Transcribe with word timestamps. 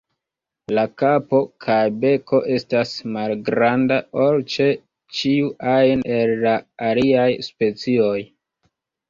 La 0.77 0.83
kapo 1.01 1.41
kaj 1.65 1.75
beko 2.05 2.39
estas 2.55 2.93
malgranda 3.17 3.99
ol 4.25 4.41
ĉe 4.55 4.67
ĉiu 5.19 5.53
ajn 5.75 6.03
el 6.17 6.35
la 6.47 6.57
aliaj 6.89 7.29
specioj. 7.51 8.19